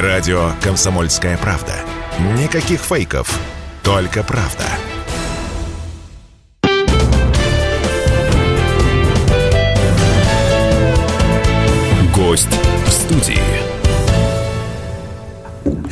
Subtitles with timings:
[0.00, 1.72] Радио «Комсомольская правда».
[2.38, 3.40] Никаких фейков,
[3.82, 4.64] только правда.
[12.14, 12.48] Гость
[12.84, 13.65] в студии.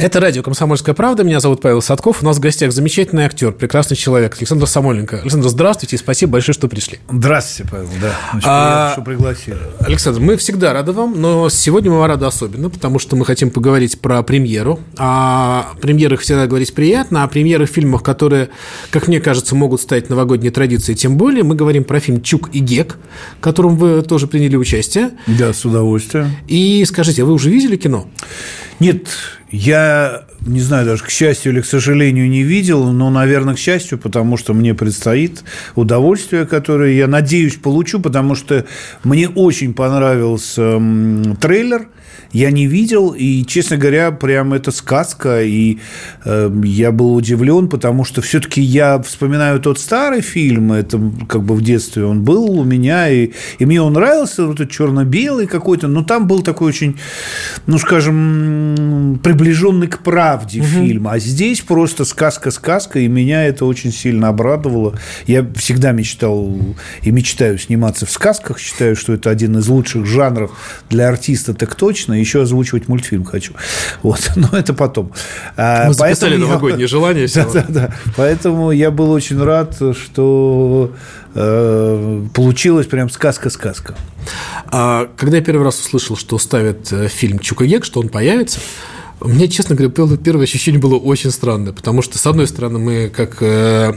[0.05, 1.25] Это радио «Комсомольская правда».
[1.25, 2.21] Меня зовут Павел Садков.
[2.21, 5.21] У нас в гостях замечательный актер, прекрасный человек Александр Самойленко.
[5.23, 6.98] Александр, здравствуйте и спасибо большое, что пришли.
[7.11, 7.89] Здравствуйте, Павел.
[8.03, 9.57] Да, Очень А, приятно, что пригласили.
[9.80, 13.48] Александр, мы всегда рады вам, но сегодня мы вам рады особенно, потому что мы хотим
[13.48, 14.79] поговорить про премьеру.
[14.98, 18.50] А о премьерах всегда говорить приятно, а премьеры фильмов, которые,
[18.90, 21.45] как мне кажется, могут стать новогодней традицией, тем более.
[21.45, 22.98] Мы говорим про фильм «Чук и Гек»,
[23.39, 25.12] в котором вы тоже приняли участие.
[25.26, 26.31] Да, с удовольствием.
[26.46, 28.07] И скажите, а вы уже видели кино?
[28.81, 29.07] Нет,
[29.54, 33.98] я не знаю даже, к счастью или к сожалению, не видел, но, наверное, к счастью,
[33.98, 35.45] потому что мне предстоит
[35.77, 38.67] удовольствие, которое я надеюсь получу, потому что
[39.05, 40.83] мне очень понравился
[41.41, 41.86] трейлер.
[42.34, 45.79] Я не видел, и, честно говоря, прям это сказка, и
[46.25, 51.55] э, я был удивлен, потому что все-таки я вспоминаю тот старый фильм, это как бы
[51.55, 55.87] в детстве он был у меня, и, и мне он нравился, вот этот черно-белый какой-то,
[55.87, 56.99] но там был такой очень,
[57.69, 64.27] ну, скажем, приближенный к правде фильм, а здесь просто сказка-сказка, и меня это очень сильно
[64.27, 64.98] обрадовало.
[65.29, 66.53] Я всегда мечтал
[67.03, 70.51] и мечтаю сниматься в сказках, считаю, что это один из лучших жанров
[70.91, 73.53] для артиста, так точно, еще озвучивать мультфильм хочу.
[74.03, 75.12] Вот, но это потом.
[75.56, 77.94] А, Мы записали поэтому я- новогоднее желание Да, да, да.
[78.17, 80.92] Поэтому я был очень рад, что
[81.34, 83.95] э, получилась прям сказка-сказка.
[84.67, 88.08] А когда я первый раз услышал, что ставят э, фильм «Чук и Гек», что он
[88.08, 88.61] появится,
[89.20, 92.79] у меня, честно говоря, пер- первое ощущение было очень странное, потому что, с одной стороны,
[92.79, 93.95] мы, как э,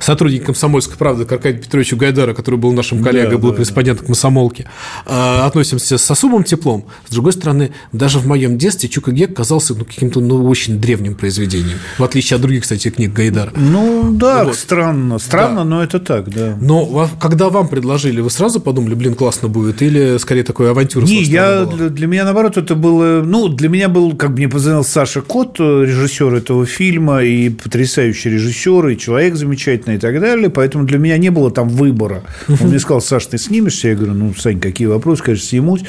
[0.00, 4.06] сотрудник «Комсомольской правды» к Аркадию Петровичу Гайдара, который был нашим коллегой, Да, был да, корреспондентом
[4.06, 4.66] «Комсомолки»,
[5.06, 6.84] э, относимся с особым теплом.
[7.08, 10.80] С другой стороны, даже в моем детстве «Чук и Гек» казался ну, каким-то ну, очень
[10.80, 13.52] древним произведением, в отличие от других, кстати, книг Гайдара.
[13.56, 14.54] Ну, да, Вот.
[14.56, 15.18] странно.
[15.18, 15.64] Странно, Да.
[15.64, 16.56] но это так, да.
[16.60, 21.04] Но когда вам предложили, вы сразу подумали, блин, классно будет, или скорее такой авантюра?
[21.04, 23.22] Не, я, для, для меня, наоборот, это было...
[23.22, 28.88] Ну, для меня был, как мне позвонил Саша Кот, режиссер этого фильма, и потрясающий режиссер,
[28.88, 32.22] и человек замечательный, и так далее, поэтому для меня не было там выбора.
[32.48, 33.88] Он мне сказал, Саш, ты снимешься?
[33.88, 35.24] Я говорю, ну, Сань, какие вопросы?
[35.24, 35.82] Конечно, снимусь.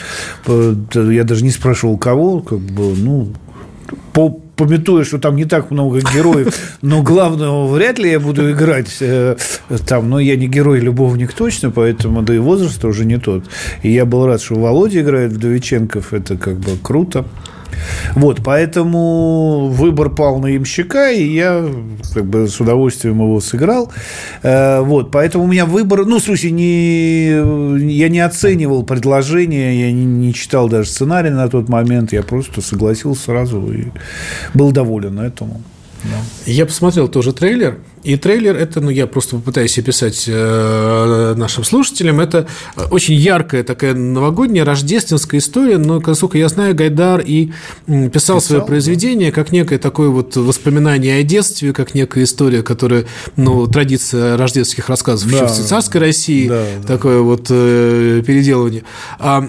[0.48, 3.28] Я даже не спрашивал, кого, как бы, ну,
[4.14, 8.98] по пометуя, что там не так много героев, но главного вряд ли я буду играть
[9.00, 9.36] э,
[9.88, 13.46] там, но я не герой-любовник точно, поэтому, да и возраст уже не тот.
[13.82, 17.26] И я был рад, что Володя играет Вдовиченков, это как бы круто.
[18.16, 21.66] Вот, поэтому выбор пал на ямщика, и я
[22.14, 23.92] как бы с удовольствием его сыграл.
[24.44, 29.92] Э, Вот, поэтому у меня выбор, ну, в смысле, не, я не оценивал предложение, я
[29.92, 33.88] не, не читал даже сценарий на тот момент, я просто согласился сразу и
[34.54, 35.62] был доволен этому.
[36.04, 36.52] Да.
[36.52, 42.20] Я посмотрел тоже трейлер, и трейлер это, ну, я просто попытаюсь описать э, нашим слушателям,
[42.20, 42.48] это
[42.90, 47.52] очень яркая такая новогодняя рождественская история, но, насколько я знаю, Гайдар и
[47.86, 53.06] писал, Писал, свое произведение как некое такое вот воспоминание о детстве, как некая история, которая,
[53.36, 55.48] ну, традиция рождественских рассказов еще Да.
[55.48, 56.88] в царской России, Да, да.
[56.88, 58.84] такое вот э, переделывание.
[59.20, 59.48] А,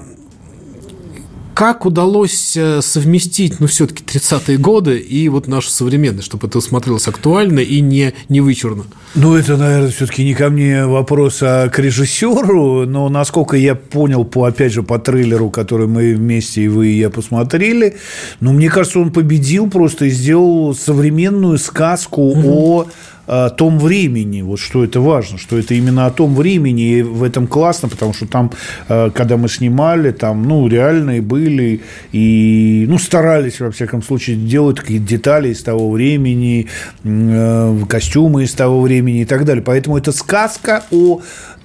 [1.54, 7.08] как удалось э, совместить, ну, все-таки 30-е годы и вот нашу современность, чтобы это смотрелось
[7.08, 8.84] актуально и не, не вычурно?
[9.14, 12.86] Ну, это, наверное, все-таки не ко мне вопрос, а к режиссеру.
[12.86, 16.98] Но насколько я понял, по, опять же, по трейлеру, который мы вместе, и вы, и
[16.98, 17.96] я посмотрели,
[18.40, 22.86] ну, мне кажется, он победил просто и сделал современную сказку о
[23.32, 27.22] о том времени, вот что это важно, что это именно о том времени, и в
[27.22, 28.50] этом классно, потому что там,
[28.88, 31.80] э, когда мы снимали, там, ну, реальные были,
[32.12, 36.66] и, ну, старались, во всяком случае, делать какие-то детали из того времени,
[37.04, 39.62] э, костюмы из того времени и так далее.
[39.64, 41.22] Поэтому это сказка о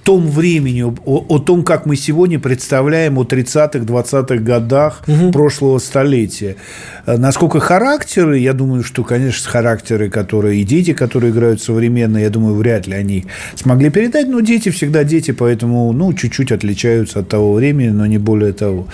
[0.08, 5.02] том времени, о, о том, как мы сегодня представляем о 30-х, 20-х годах
[5.32, 6.56] прошлого столетия.
[7.04, 12.30] Э, Насколько характеры, я думаю, что, конечно, характеры, которые и дети, которые играют современно, я
[12.30, 17.28] думаю, вряд ли они смогли передать, но дети всегда дети, поэтому, ну, чуть-чуть отличаются от
[17.28, 18.88] того времени, но не более того.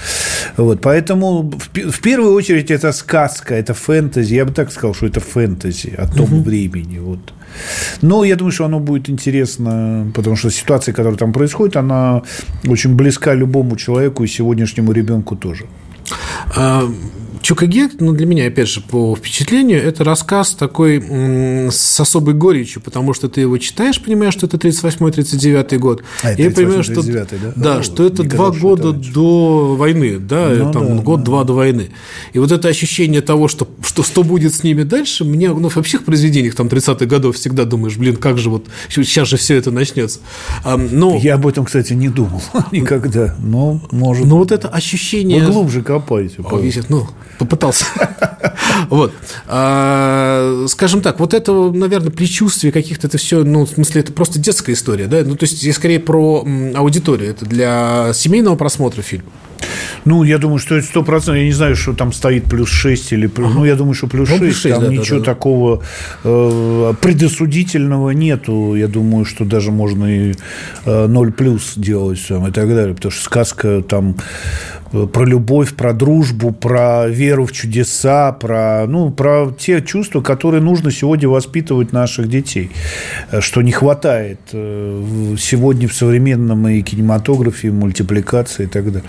[0.56, 5.06] Вот, поэтому в, в первую очередь это сказка, это фэнтези, я бы так сказал, что
[5.06, 7.20] это фэнтези о том времени, вот.
[8.02, 12.22] Но я думаю, что оно будет интересно, потому что ситуация, которая там происходит, она
[12.68, 15.66] очень близка любому человеку и сегодняшнему ребенку тоже.
[17.44, 20.98] Чукаге, ну, для меня, опять же, по впечатлению, это рассказ такой
[21.70, 26.02] с особой горечью, потому что ты его читаешь, понимаешь, что это 38-39 год.
[26.22, 27.26] А, и я понимаю, что, да?
[27.54, 31.90] Да, Ну, что это два года до войны, да, Ну, там да, год-два до войны.
[32.32, 35.82] И вот это ощущение того, что, что, что будет с ними дальше, мне, ну, во
[35.82, 39.70] всех произведениях там 30-х годов всегда думаешь, блин, как же вот сейчас же все это
[39.70, 40.20] начнется.
[40.64, 42.42] А, но, Я об этом, кстати, не думал
[42.72, 43.34] никогда.
[43.38, 45.44] Но, может, но вот это ощущение...
[45.44, 46.36] вы глубже копаете.
[46.88, 47.06] Ну,
[47.38, 47.84] попытался.
[48.90, 49.12] Вот.
[49.46, 54.38] А, Скажем так, вот это, наверное, предчувствие каких-то, это все, ну, в смысле, это просто
[54.38, 55.22] детская история, да?
[55.24, 57.30] Ну, то есть, я скорее про аудиторию.
[57.30, 59.24] Это для семейного просмотра фильм.
[60.04, 61.36] Ну, я думаю, что это сто процентов.
[61.36, 63.26] Я не знаю, что там стоит плюс 6 или...
[63.26, 64.40] плюс- Ну, я думаю, что плюс Ну, 6.
[64.40, 65.24] плюс шесть, там да, да, ничего да.
[65.24, 65.82] такого
[66.24, 68.74] э, предосудительного нету.
[68.74, 70.34] Я думаю, что даже можно и
[70.84, 72.94] э, 0 плюс делать там, и так далее.
[72.94, 74.16] Потому что сказка там
[74.92, 80.60] э, про любовь, про дружбу, про веру в чудеса, про, ну, про те чувства, которые
[80.62, 82.70] нужно сегодня воспитывать наших детей,
[83.30, 89.08] э, что не хватает э, сегодня в современном и кинематографе, и мультипликации и так далее.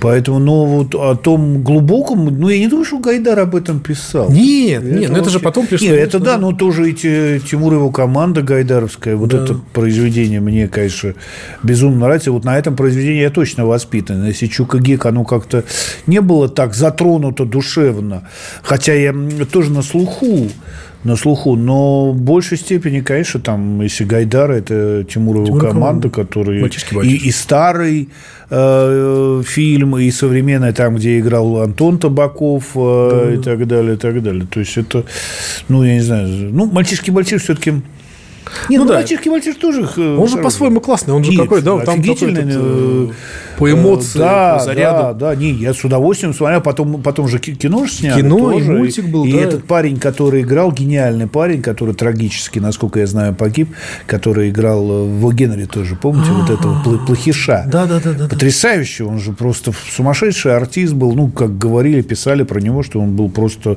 [0.00, 4.30] Поэтому, ну, вот о том глубоком, ну, я не думаю, что Гайдар об этом писал.
[4.30, 5.88] Нет, нет, ну это же потом пришло.
[5.88, 10.40] Нет, это да, но тоже и Ти- Тимур и его команда Гайдаровская, вот это произведение
[10.40, 11.14] мне, конечно,
[11.62, 12.30] безумно нравится.
[12.30, 14.24] Вот на этом произведении я точно воспитан.
[14.26, 15.64] Если Чукагек, оно как-то
[16.06, 18.28] не было так затронуто душевно,
[18.62, 19.14] хотя я
[19.50, 20.48] тоже на слуху,
[21.06, 25.60] на слуху, но в большей степени, конечно, там, если Гайдар, это Тимур и его Тимур
[25.60, 26.10] команда, команда.
[26.10, 27.26] которые Мальчишки, и, мальчишки.
[27.26, 28.08] и старый
[28.50, 34.22] э, фильм, и современный, там, где играл Антон Табаков э, и так далее, и так
[34.22, 34.46] далее.
[34.50, 35.04] То есть это,
[35.68, 37.70] ну, я не знаю, ну, мальчишки-мальчишки все-таки...
[38.68, 38.94] Не, Ну ну, да.
[38.96, 39.82] мальчишки-мальчишки тоже...
[39.82, 43.08] их, э, Он же по-своему классный, он же Нет, какой, да, там какой-то, э, э,
[43.58, 44.98] по эмоциям, да, по заряду.
[45.02, 48.20] Да, да, не, я с удовольствием смотрел, потом, потом же ки- кино же сняли.
[48.20, 49.38] Кино и тоже, мультик был, И да.
[49.38, 53.70] этот парень, который играл, гениальный парень, который трагически, насколько я знаю, погиб,
[54.06, 57.64] который играл э, в «О Генри» тоже, помните, вот этого пл- плохиша.
[57.70, 58.28] Да, да, да, да.
[58.28, 63.14] Потрясающий, он же просто сумасшедший артист был, ну, как говорили, писали про него, что он
[63.16, 63.76] был просто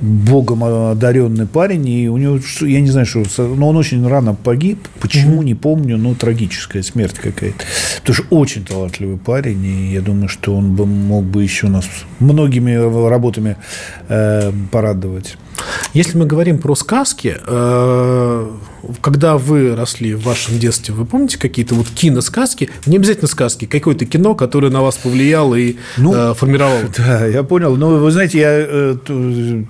[0.00, 4.88] богом одаренный парень, и у него, я не знаю, что, но он очень рано погиб,
[5.00, 7.64] почему, не помню, но трагическая смерть какая-то.
[8.00, 11.86] Потому что очень талантливый парень, и я думаю, что он бы мог бы еще нас
[12.20, 13.56] многими работами
[14.08, 15.36] э, порадовать.
[15.94, 18.50] Если мы говорим про сказки, э,
[19.00, 22.68] когда вы росли в вашем детстве, вы помните какие-то вот киносказки?
[22.84, 26.80] Не обязательно сказки, какое-то кино, которое на вас повлияло и Ну, э, формировало.
[26.98, 27.76] Да, я понял.
[27.76, 28.96] Но вы знаете, я э,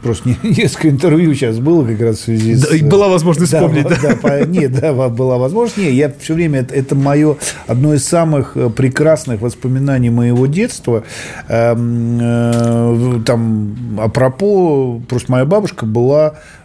[0.02, 2.72] просто не- несколько интервью сейчас было как раз в связи Да, с...
[2.72, 3.96] и была возможность Да, вспомнить, да?
[4.02, 5.76] да, по- нет, да, была возможность.
[5.78, 7.36] Не, я все время, это, это мое,
[7.68, 11.04] одно из самых прекрасных воспоминаний моего детства.
[11.48, 16.05] Эм, там, апропо, просто моя бабушка была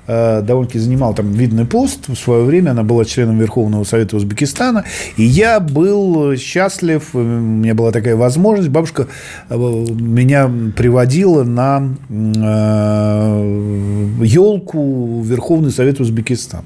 [0.07, 2.71] э, довольно-таки занимала там видный пост в свое время.
[2.71, 4.83] Она была членом Верховного Совета Узбекистана.
[5.17, 8.69] И я был счастлив, э, у меня была такая возможность.
[8.69, 9.07] Бабушка
[9.49, 11.89] э, меня приводила на
[14.23, 16.63] елку Верховный Совет Узбекистана.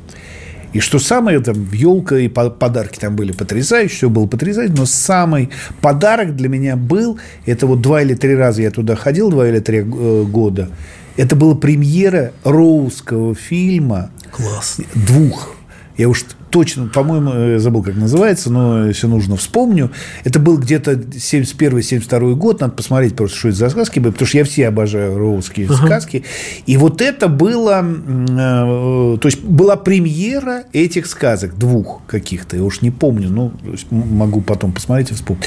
[0.76, 4.86] И что самое, там, елка и по- подарки там были потрясающие, все было потрясающе, но
[4.86, 5.50] самый
[5.80, 9.60] подарок для меня был, это вот два или три раза я туда ходил, два или
[9.60, 10.70] три э, года,
[11.16, 14.82] это была премьера роуского фильма Класс.
[14.94, 15.56] двух.
[15.96, 16.26] Я уж
[16.56, 19.92] точно, по-моему, э, забыл, как называется, но если нужно, вспомню.
[20.24, 22.62] Это был где-то 71-72 год.
[22.62, 26.24] Надо посмотреть просто, что это за сказки были, потому что я все обожаю роуские сказки.
[26.66, 27.84] И вот это было...
[27.86, 32.56] э, То есть, была премьера этих сказок, двух каких-то.
[32.56, 33.52] Я уж не помню, м-
[33.92, 35.44] могу потом посмотреть и вспомнить.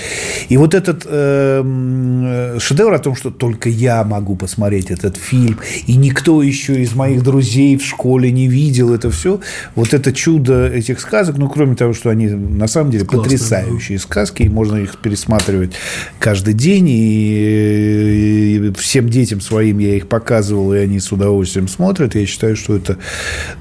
[0.50, 5.96] И вот этот э, шедевр о том, что только я могу посмотреть этот фильм, и
[5.96, 9.40] никто еще из моих друзей в школе не видел это все.
[9.74, 13.98] Вот это чудо этих сказок, ну, кроме того, что они на самом деле Классно, потрясающие
[13.98, 15.72] сказки, и можно их пересматривать
[16.18, 22.14] каждый день, и, и всем детям своим я их показывал, и они с удовольствием смотрят.
[22.14, 22.98] Я считаю, что это,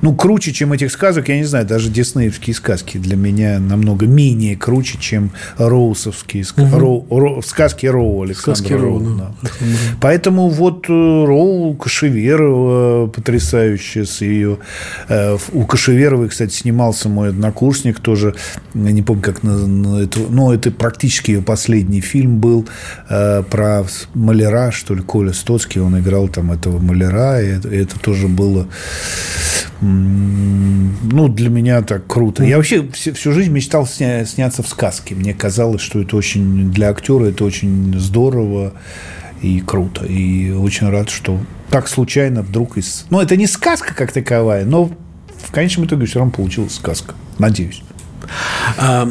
[0.02, 4.56] ну, круче, чем этих сказок, я не знаю, даже диснеевские сказки для меня намного менее
[4.56, 9.32] круче, чем роусовские ска- Роу- Ро- сказки Роу Александра Сказки Роу, Роу, да.
[9.42, 9.50] да.
[10.02, 10.92] Поэтому вот э,
[11.26, 14.58] Роу Кашеверова потрясающая с ее...
[15.10, 18.36] э, У Кашеверовой, кстати, снимался мой однокурсник тоже,
[18.74, 22.68] я не помню, как на, на это, но это практически ее последний фильм был
[23.10, 28.28] э, про маляра, что ли, Коля Стоцкий, он играл там этого маляра, и это, тоже
[28.28, 28.68] было
[29.82, 32.44] ну, для меня так круто.
[32.44, 35.14] Я вообще всю, жизнь мечтал сня- сняться в сказке.
[35.14, 38.74] Мне казалось, что это очень для актера это очень здорово.
[39.42, 40.04] И круто.
[40.04, 43.06] И очень рад, что так случайно вдруг из...
[43.12, 44.90] Ну, это не сказка как таковая, но
[45.48, 47.16] в конечном итоге все равно получилась сказка.
[47.40, 47.82] Надеюсь.
[48.78, 49.10] А,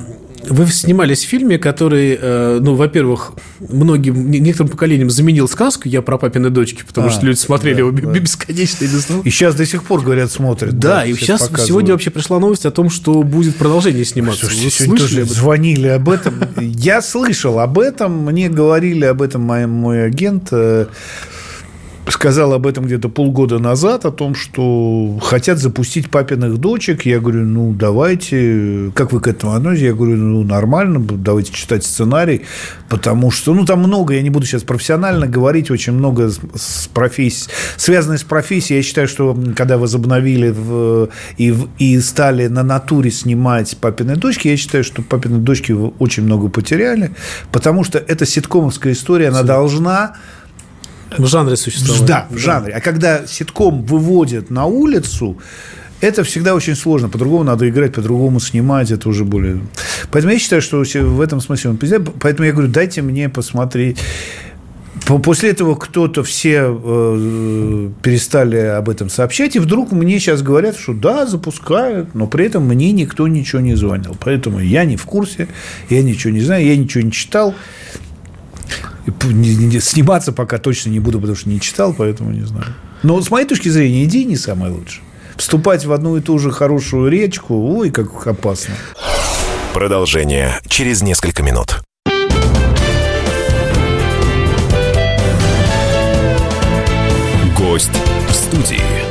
[0.49, 6.19] вы снимались в фильме, который, э, ну, во-первых, многим, некоторым поколениям заменил сказку «Я про
[6.19, 8.19] папины дочки», потому а, что люди смотрели да, его да.
[8.21, 10.79] бесконечно и И сейчас до сих пор, говорят, смотрят.
[10.79, 11.69] Да, да и сейчас показывают.
[11.69, 14.47] сегодня вообще пришла новость о том, что будет продолжение сниматься.
[14.47, 15.37] Слушайте, Вы слышали об этом?
[15.37, 16.35] Звонили об этом.
[16.61, 20.87] Я слышал об этом, мне говорили об этом мой агент э,
[22.13, 27.05] сказал об этом где-то полгода назад, о том, что хотят запустить папиных дочек.
[27.05, 29.87] Я говорю, ну, давайте, как вы к этому относитесь?
[29.87, 32.43] Я говорю, ну, нормально, давайте читать сценарий,
[32.89, 37.51] потому что, ну, там много, я не буду сейчас профессионально говорить, очень много с профессией,
[37.77, 38.79] связанной с профессией.
[38.79, 41.09] Я считаю, что когда возобновили в,
[41.39, 46.49] и, и стали на натуре снимать папины дочки, я считаю, что папины дочки очень много
[46.49, 47.13] потеряли,
[47.51, 50.17] потому что это ситкомовская история, она должна
[51.17, 52.05] в жанре существовать.
[52.05, 52.75] Да, в жанре.
[52.75, 55.39] А когда ситком выводят на улицу,
[56.01, 57.09] это всегда очень сложно.
[57.09, 58.91] По-другому надо играть, по-другому снимать.
[58.91, 59.61] Это уже более...
[60.11, 61.79] Поэтому я считаю, что в этом смысле он
[62.21, 63.99] Поэтому я говорю, дайте мне посмотреть.
[65.23, 70.95] После этого кто-то все э, перестали об этом сообщать, и вдруг мне сейчас говорят, что
[70.95, 74.17] да, запускают, но при этом мне никто ничего не звонил.
[74.19, 75.47] Поэтому я не в курсе,
[75.91, 77.55] я ничего не знаю, я ничего не читал
[79.81, 82.67] сниматься пока точно не буду, потому что не читал, поэтому не знаю.
[83.03, 85.03] Но с моей точки зрения, идея не самая лучшая.
[85.37, 88.75] Вступать в одну и ту же хорошую речку, ой, как опасно.
[89.75, 91.83] Продолжение через несколько минут.
[97.59, 97.91] Гость
[98.29, 99.06] в студии.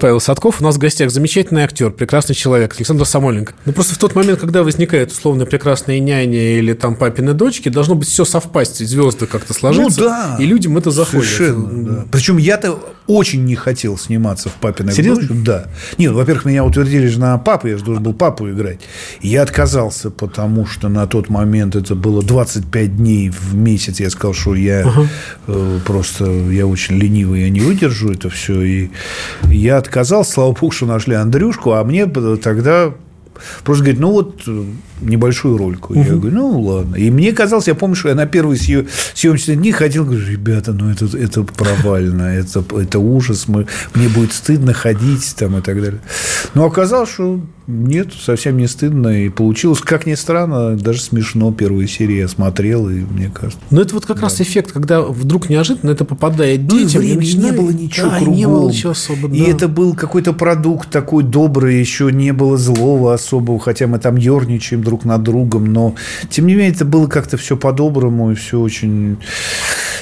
[0.00, 0.60] Павел Садков.
[0.60, 3.52] У нас в гостях замечательный актер, прекрасный человек Александр Самойленко.
[3.66, 7.94] Ну, просто в тот момент, когда возникает условно прекрасная няня или там папины дочки, должно
[7.94, 10.00] быть все совпасть, звезды как-то сложиться.
[10.00, 10.36] Ну, да.
[10.40, 11.28] И людям это заходит.
[11.28, 12.04] Совершенно, да.
[12.10, 15.26] Причем я-то очень не хотел сниматься в папиной Серьезно?
[15.26, 15.44] дочке.
[15.44, 15.66] Да.
[15.98, 18.80] Нет, во-первых, меня утвердили же на папу, я же должен был папу играть.
[19.20, 24.00] И я отказался, потому что на тот момент это было 25 дней в месяц.
[24.00, 25.08] Я сказал, что я ага.
[25.46, 28.62] э, просто, я очень ленивый, я не выдержу это все.
[28.62, 28.90] И
[29.50, 32.92] я отказался отказался, слава богу, что нашли Андрюшку, а мне тогда
[33.64, 34.42] просто говорит, ну вот
[35.00, 35.92] небольшую рольку.
[35.92, 36.02] Угу.
[36.02, 36.96] Я говорю, ну ладно.
[36.96, 38.58] И мне казалось, я помню, что я на первые
[39.14, 44.32] съемочные дни ходил, говорю, ребята, ну это, это провально, это, это ужас, мы, мне будет
[44.32, 46.00] стыдно ходить там и так далее.
[46.54, 47.40] Но оказалось, что
[47.70, 49.24] нет, совсем не стыдно.
[49.24, 51.52] И получилось, как ни странно, даже смешно.
[51.52, 53.60] Первые серии я смотрел, и мне кажется.
[53.70, 54.22] Но это вот как да.
[54.22, 57.02] раз эффект, когда вдруг неожиданно это попадает ну, детям.
[57.02, 57.36] начинает...
[57.36, 58.34] не было ничего да, кругом.
[58.34, 59.36] не было ничего особо, да.
[59.36, 64.16] И это был какой-то продукт такой добрый, еще не было злого особого, хотя мы там
[64.16, 65.94] ерничаем друг над другом, но
[66.28, 69.18] тем не менее это было как-то все по-доброму и все очень...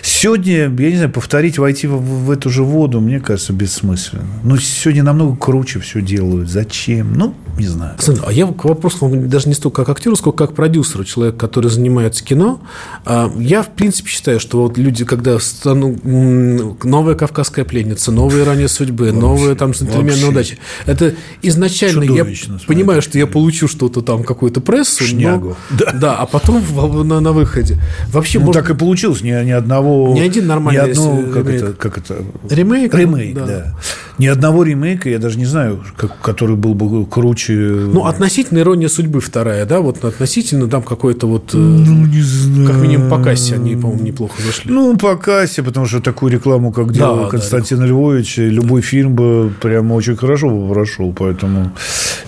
[0.03, 4.27] Сегодня, я не знаю, повторить, войти в, в эту же воду, мне кажется, бессмысленно.
[4.43, 6.49] Но сегодня намного круче все делают.
[6.51, 7.15] Зачем?
[7.15, 7.95] Ну, не знаю.
[7.95, 11.71] Александр, а я к вопросу даже не столько как актеру, сколько как продюсеру, человек, который
[11.71, 12.61] занимается кино.
[13.05, 18.69] А, я, в принципе, считаю, что вот люди, когда станут новая кавказская пленница, новые ранее
[18.69, 22.27] судьбы, вообще, новые там джентльменная удача, это изначально я
[22.67, 25.57] понимаю, что я получу что-то там, какую-то прессу, Шнягу.
[25.71, 25.93] Но, да.
[25.93, 26.63] да, а потом
[27.07, 27.79] на, на выходе.
[28.13, 29.88] Вообще, ну, может, так и получилось, ни, ни одного...
[30.15, 32.25] Ни один нормальный ни одно, как это, как это?
[32.49, 32.95] Ремейк?
[32.95, 33.47] Ремейк, да.
[33.47, 33.75] да.
[34.19, 37.53] Ни одного ремейка, я даже не знаю, как, который был бы круче.
[37.53, 41.55] Ну, относительно ирония судьбы вторая, да, вот относительно там какой-то вот.
[41.55, 42.67] Э, ну, не знаю.
[42.67, 44.73] Как минимум по кассе они, по-моему, неплохо зашли.
[44.73, 49.15] Ну, по кассе, потому что такую рекламу, как делал да, Константин да, Львович, любой фильм
[49.15, 51.71] бы прямо очень хорошо бы прошел, поэтому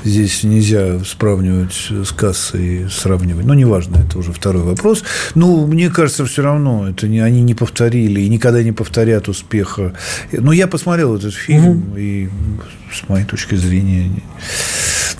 [0.05, 3.47] здесь нельзя сравнивать с кассой, сравнивать.
[3.47, 5.03] Ну, неважно, это уже второй вопрос.
[5.35, 9.95] Ну, мне кажется, все равно это не, они не повторили и никогда не повторят успеха.
[10.31, 11.69] Но я посмотрел этот фильм.
[11.69, 12.29] Угу и
[12.93, 14.11] с моей точки зрения,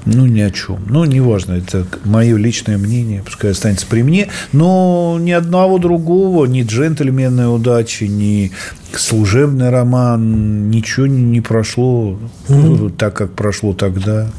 [0.05, 0.79] ну, ни о чем.
[0.89, 6.63] Ну, неважно, это мое личное мнение, пускай останется при мне, но ни одного другого, ни
[6.63, 8.53] джентльменной удачи, ни
[8.93, 12.97] служебный роман, ничего не прошло mm-hmm.
[12.97, 14.31] так, как прошло тогда.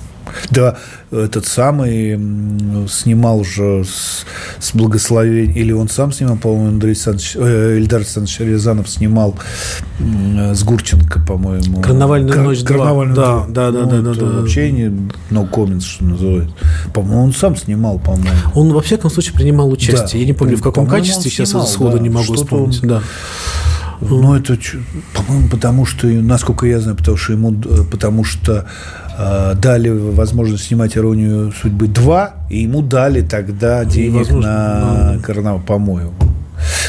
[0.49, 0.77] Да,
[1.11, 2.19] этот самый
[2.87, 4.25] снимал же с,
[4.59, 9.35] с благословением, или он сам снимал, по-моему, Андрей Александрович, э, Ильдар Александрович Рязанов снимал
[9.99, 11.81] э, с Гурченко, по-моему.
[11.81, 13.45] Карнавальная Кар- ночь Карнавальная да, ночь.
[13.49, 14.85] Да, да, ну, да, да, да, Вообще не
[15.29, 16.55] no comments, что называется.
[16.93, 18.29] По-моему, он сам снимал, по-моему.
[18.55, 20.07] Он, во всяком случае, принимал участие.
[20.13, 20.17] Да.
[20.17, 22.81] Я не помню, в каком качестве, сейчас снимал, сходу да, не могу вспомнить.
[22.83, 22.89] Он...
[22.89, 23.01] Да.
[24.01, 24.57] Ну, это,
[25.13, 28.65] по-моему, потому что, насколько я знаю, потому что ему, э, потому что
[29.09, 29.10] э,
[29.55, 35.19] дали возможность снимать «Иронию судьбы 2», и ему дали тогда денег на да.
[35.23, 36.13] карнавал, по-моему.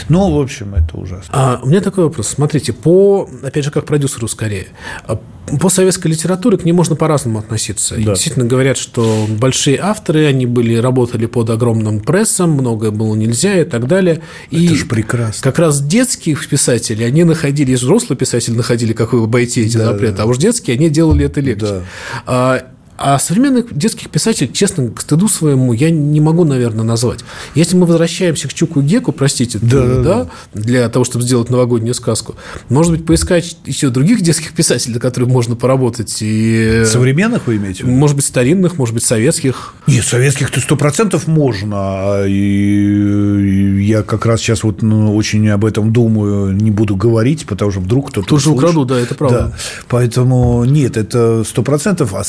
[0.08, 1.32] Ну, в общем, это ужасно.
[1.32, 2.28] А, у меня такой вопрос.
[2.28, 4.66] Смотрите, по, опять же, как продюсеру скорее,
[5.06, 5.18] а,
[5.60, 7.96] по советской литературе к ней можно по-разному относиться.
[7.96, 8.12] Да.
[8.12, 13.64] действительно говорят, что большие авторы, они были, работали под огромным прессом, многое было нельзя и
[13.64, 14.22] так далее.
[14.50, 15.42] И это же прекрасно.
[15.42, 20.22] Как раз детские писатели, они находили, взрослые писатели находили, как обойти эти да, запреты, да.
[20.24, 21.82] а уж детские, они делали это легче.
[22.26, 22.64] Да.
[22.98, 27.20] А, а современных детских писателей, честно, к стыду своему, я не могу, наверное, назвать.
[27.54, 31.50] Если мы возвращаемся к Чуку и Геку, простите, да, то, да, для того, чтобы сделать
[31.50, 32.36] новогоднюю сказку,
[32.68, 36.18] может быть, поискать еще других детских писателей, которые можно поработать.
[36.20, 36.84] И...
[36.86, 37.84] Современных вы имеете?
[37.84, 39.74] Может быть, старинных, может быть, советских.
[39.86, 42.24] Нет, советских-то сто процентов можно.
[42.26, 47.70] И я как раз сейчас вот ну, очень об этом думаю, не буду говорить, потому
[47.70, 49.38] что вдруг кто-то Тоже украду, да, это правда.
[49.38, 49.56] Да.
[49.88, 52.24] Поэтому нет, это сто процентов, а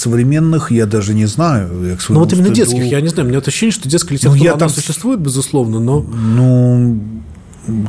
[0.53, 1.69] современных я даже не знаю.
[1.83, 2.55] Я ну, вот именно стыду...
[2.55, 3.27] детских, я не знаю.
[3.27, 4.69] У меня ощущение, что детская литература, ну, я там...
[4.69, 6.01] существует, безусловно, но...
[6.01, 7.00] Ну,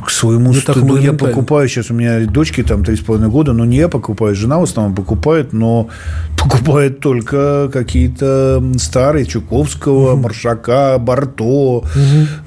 [0.05, 3.77] к своему не стыду я покупаю, сейчас у меня дочки там 3,5 года, но не
[3.77, 5.89] я покупаю, жена в основном покупает, но
[6.37, 10.21] покупает только какие-то старые, Чуковского, угу.
[10.23, 11.83] Маршака, Барто, угу.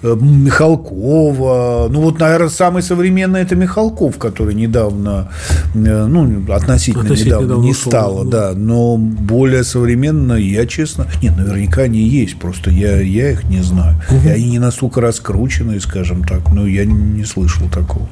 [0.03, 1.89] Михалкова.
[1.91, 5.31] Ну, вот, наверное, самый современный– это Михалков, который недавно,
[5.75, 8.53] э, ну, относительно, относительно недавно, недавно не ушел, стало, да.
[8.53, 8.59] да.
[8.59, 11.07] Но более современно я, честно...
[11.23, 14.01] Нет, наверняка они есть, просто я, я их не знаю.
[14.11, 14.29] Угу.
[14.29, 18.09] И они не настолько раскручены, скажем так, но я не слышал такого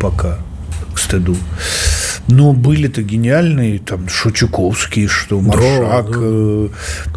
[0.00, 0.38] пока,
[0.94, 1.36] к стыду.
[2.28, 6.10] Но были-то гениальные, там, Шучуковский, что Маршак.
[6.10, 6.20] Да, да.
[6.20, 6.68] Э,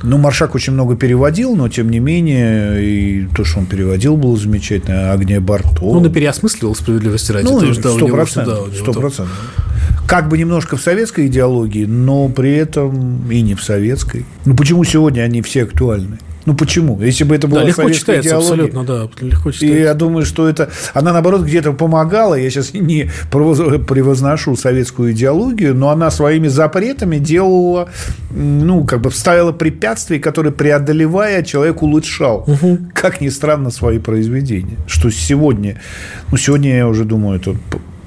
[0.04, 4.38] ну, Маршак очень много переводил, но, тем не менее, и то, что он переводил, было
[4.38, 5.12] замечательно.
[5.12, 5.82] Агния Барто.
[5.82, 7.44] Ну, он и переосмысливал справедливости ради.
[7.44, 8.70] Ну, сто процентов.
[8.74, 9.38] Сто процентов.
[10.08, 14.26] Как бы немножко в советской идеологии, но при этом и не в советской.
[14.46, 16.20] Ну, почему сегодня они все актуальны?
[16.46, 17.00] Ну почему?
[17.02, 19.78] Если бы это было да, легко читается, идеология, абсолютно, да, легко читается.
[19.78, 22.36] И я думаю, что это она наоборот где-то помогала.
[22.36, 27.90] Я сейчас не превозношу советскую идеологию, но она своими запретами делала,
[28.32, 32.80] ну как бы ставила препятствия, которые преодолевая человек улучшал, угу.
[32.94, 34.78] как ни странно, свои произведения.
[34.88, 35.80] Что сегодня,
[36.32, 37.56] ну сегодня я уже думаю, это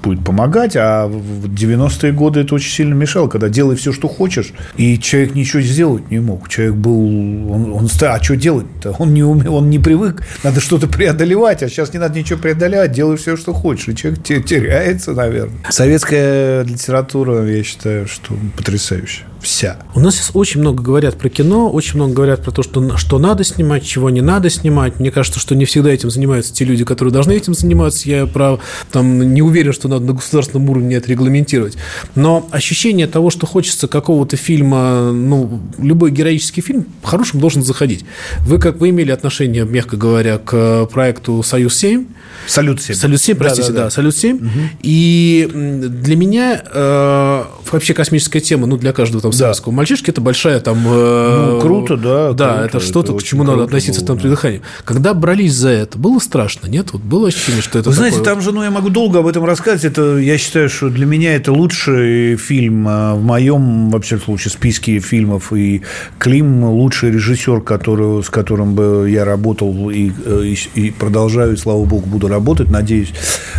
[0.04, 4.52] будет помогать, а в 90-е годы это очень сильно мешало, когда делай все, что хочешь,
[4.76, 6.48] и человек ничего сделать не мог.
[6.48, 8.94] Человек был, он, он а что делать-то?
[8.98, 12.92] Он не умел, он не привык, надо что-то преодолевать, а сейчас не надо ничего преодолевать,
[12.92, 15.56] делай все, что хочешь, и человек теряется, наверное.
[15.70, 19.78] Советская литература, я считаю, что потрясающая вся.
[19.94, 23.18] У нас сейчас очень много говорят про кино, очень много говорят про то, что, что
[23.18, 24.98] надо снимать, чего не надо снимать.
[24.98, 28.08] Мне кажется, что не всегда этим занимаются те люди, которые должны этим заниматься.
[28.08, 28.58] Я про,
[28.90, 31.76] там, не уверен, что надо на государственном уровне это регламентировать.
[32.14, 38.04] Но ощущение того, что хочется какого-то фильма, ну, любой героический фильм хорошим должен заходить.
[38.40, 42.06] Вы как вы имели отношение, мягко говоря, к проекту «Союз-7»,
[42.46, 42.94] Салют-7.
[42.94, 43.90] Салют-7, простите, да, да, да.
[43.90, 44.34] Салют-7.
[44.36, 44.50] Угу.
[44.82, 49.76] И для меня э, вообще космическая тема, ну, для каждого там советского да.
[49.78, 50.78] мальчишки, это большая там...
[50.86, 52.32] Э, ну, круто, да.
[52.32, 54.62] Да, круто, это что-то, к чему надо относиться было, там при дыхании.
[54.84, 56.92] Когда брались за это, было страшно, нет?
[56.92, 59.44] Вот было ощущение, что это Вы знаете, там же, ну, я могу долго об этом
[59.44, 59.84] рассказать.
[59.84, 64.98] Это, я считаю, что для меня это лучший фильм э, в моем, вообще, случае, списке
[65.00, 65.52] фильмов.
[65.52, 65.82] И
[66.18, 71.56] Клим лучший режиссер, который, с которым бы я работал и, э, и, и продолжаю, и,
[71.56, 73.12] слава богу, буду работать, надеюсь.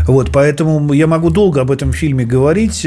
[0.08, 2.86] Вот, поэтому я могу долго об этом фильме говорить.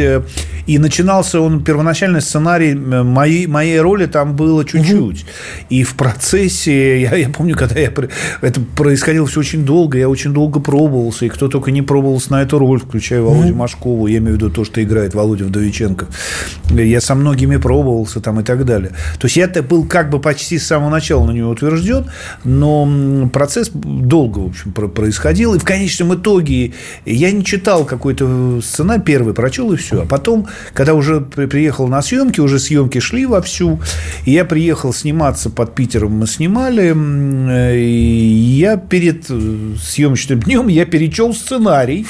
[0.69, 5.23] И начинался он, первоначальный сценарий, моей, моей роли там было чуть-чуть.
[5.23, 5.29] Угу.
[5.71, 7.91] И в процессе, я, я помню, когда я,
[8.43, 12.43] это происходило все очень долго, я очень долго пробовался, и кто только не пробовался на
[12.43, 13.59] эту роль, включая Володю угу.
[13.59, 16.09] Машкову, я имею в виду то, что играет Володя Вдовиченков.
[16.71, 18.91] Я со многими пробовался там и так далее.
[19.19, 22.11] То есть я-то был как бы почти с самого начала на него утвержден,
[22.45, 26.73] но процесс долго, в общем, происходил, и в конечном итоге
[27.05, 30.03] я не читал какой-то сценарий первый, прочел и все.
[30.03, 33.79] А потом, когда уже приехал на съемки, уже съемки шли вовсю,
[34.25, 36.95] и я приехал сниматься под Питером, мы снимали,
[37.77, 42.07] и я перед э, съемочным днем я перечел сценарий,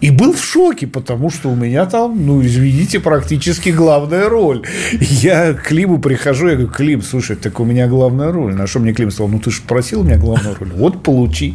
[0.00, 4.62] и был в шоке, потому что у меня там, ну, извините, практически главная роль.
[4.92, 8.54] Я к Климу прихожу, я говорю, Клим, слушай, так у меня главная роль.
[8.54, 10.70] На что мне Клим сказал, ну, ты же просил у меня главную роль.
[10.74, 11.54] Вот, получи.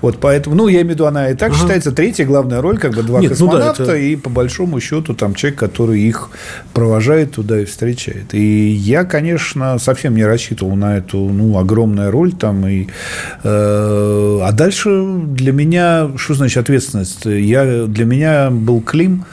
[0.00, 1.60] Вот поэтому, ну, я имею в виду, она и так ага.
[1.60, 4.02] считается третья главная роль, как бы два Нет, космонавта, ну да, это...
[4.02, 6.30] и по большому счету там человек, который их
[6.72, 8.34] провожает туда и встречает.
[8.34, 12.66] И я, конечно, совсем не рассчитывал на эту, ну, огромную роль там.
[12.66, 12.86] И,
[13.42, 14.90] э, а дальше
[15.26, 17.24] для меня, что значит ответственность?
[17.24, 19.24] Я для меня был Клим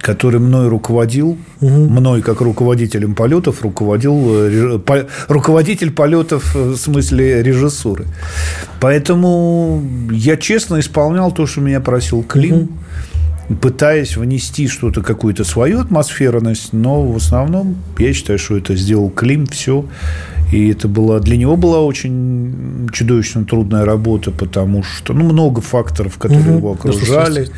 [0.00, 1.70] который мной руководил, угу.
[1.70, 8.06] мной как руководителем полетов руководил э, по, руководитель полетов в смысле режиссуры.
[8.80, 12.54] Поэтому я честно исполнял то, что меня просил Клим.
[12.54, 12.68] Угу
[13.62, 19.46] пытаясь внести что-то, какую-то свою атмосферность, но в основном я считаю, что это сделал Клим,
[19.46, 19.86] все.
[20.52, 26.16] И это была, для него была очень чудовищно трудная работа, потому что ну, много факторов,
[26.16, 27.48] которые угу, его окружали.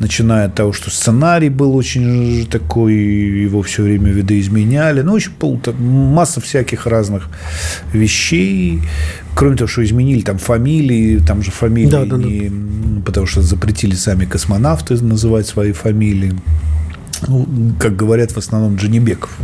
[0.00, 5.00] начиная от того, что сценарий был очень такой, его все время видоизменяли.
[5.00, 5.32] Ну, в общем,
[5.78, 7.28] масса всяких разных
[7.92, 8.82] вещей.
[9.34, 13.02] Кроме того, что изменили там фамилии, там же фамилии, да, да, не, да.
[13.06, 16.34] потому что запретили сами космонавты называть свои фамилии.
[17.26, 17.46] Ну,
[17.78, 19.36] как говорят в основном Джанибеков.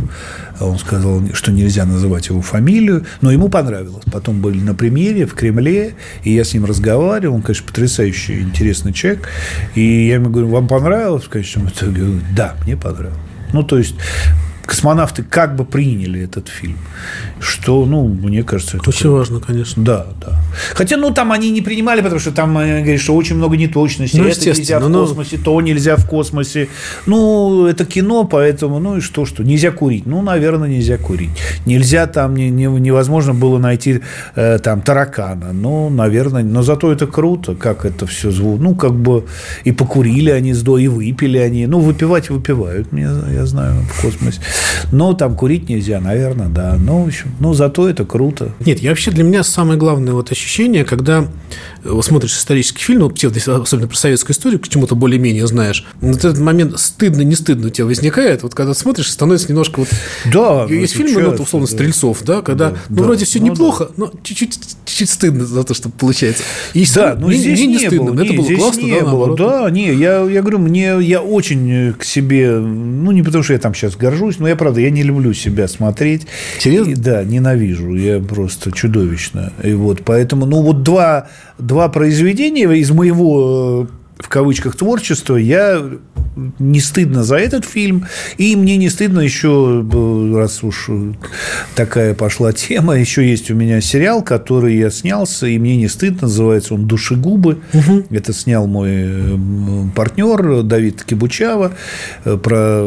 [0.59, 4.03] Он сказал, что нельзя называть его фамилию, но ему понравилось.
[4.11, 7.35] Потом были на премьере в Кремле, и я с ним разговаривал.
[7.35, 9.27] Он, конечно, потрясающий, интересный человек.
[9.75, 11.23] И я ему говорю, вам понравилось?
[11.23, 13.19] В конечном итоге, да, мне понравилось.
[13.53, 13.95] Ну, то есть,
[14.65, 16.77] космонавты как бы приняли этот фильм.
[17.39, 18.77] Что, ну, мне кажется...
[18.77, 19.83] Это очень важно, конечно.
[19.83, 20.41] Да, да.
[20.73, 24.19] Хотя, ну, там они не принимали, потому что там, э, говорят, что очень много неточностей.
[24.19, 26.69] Ну, это нельзя в ну, космосе, то нельзя в космосе.
[27.05, 29.43] Ну, это кино, поэтому, ну, и что, что?
[29.43, 30.05] Нельзя курить.
[30.05, 31.31] Ну, наверное, нельзя курить.
[31.65, 34.01] Нельзя там, не, не, невозможно было найти
[34.35, 35.51] э, там таракана.
[35.51, 38.61] Ну, наверное, но зато это круто, как это все звук.
[38.61, 39.25] Ну, как бы
[39.65, 41.67] и покурили они с до, и выпили они.
[41.67, 44.39] Ну, выпивать выпивают, мне, я знаю, в космосе.
[44.91, 46.77] Но там курить нельзя, наверное, да.
[46.79, 48.49] Ну, в общем, ну, зато это круто.
[48.65, 51.27] Нет, я вообще для меня самое главное вот ощущение, когда
[52.01, 56.79] смотришь исторический фильм, ну, особенно про советскую историю, к чему-то более-менее знаешь, вот этот момент
[56.79, 59.89] стыдно, не стыдно у тебя возникает, вот когда смотришь, становится немножко вот...
[60.31, 60.65] Да.
[60.69, 61.73] Есть фильмы, ну, условно, да.
[61.73, 63.03] Стрельцов, да, когда, да, ну, да.
[63.03, 63.93] вроде все ну, неплохо, да.
[63.97, 66.43] но чуть-чуть, чуть стыдно за то, что получается.
[66.73, 69.05] И да, но здесь мне не, не стыдно, было, это не, было классно, не да,
[69.05, 69.37] было.
[69.37, 73.59] Да, не, я, я говорю, мне, я очень к себе, ну, не потому что я
[73.59, 76.27] там сейчас горжусь, но я, правда, я не люблю себя смотреть.
[76.59, 76.91] Серьезно?
[76.91, 79.51] И, да, ненавижу, я просто чудовищно.
[79.63, 85.83] И вот, поэтому, ну, вот два два произведения из моего э, в кавычках творчества, я
[86.57, 88.07] не стыдно за этот фильм,
[88.37, 90.89] и мне не стыдно еще, э, раз уж
[91.75, 96.21] такая пошла тема, еще есть у меня сериал, который я снялся, и мне не стыдно,
[96.23, 97.59] называется он «Душегубы».
[97.73, 98.05] Угу.
[98.09, 99.37] Это снял мой э,
[99.93, 101.73] партнер Давид Кибучава
[102.23, 102.83] про